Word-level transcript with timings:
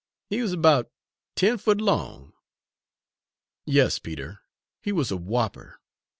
He 0.31 0.41
wuz 0.41 0.55
'bout 0.55 0.89
ten 1.35 1.59
foot 1.59 1.79
long!" 1.79 2.33
"Yes, 3.67 3.99
Peter, 3.99 4.41
he 4.81 4.91
was 4.91 5.11
a 5.11 5.15
whopper! 5.15 5.79